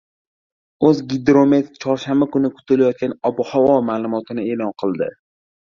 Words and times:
“O‘zgidromet” 0.87 1.69
chorshanba 1.85 2.29
kuni 2.37 2.51
kutilayotgan 2.57 3.15
ob-havo 3.31 3.79
ma’lumotini 3.93 4.51
e’lon 4.57 4.77
qildi 4.85 5.15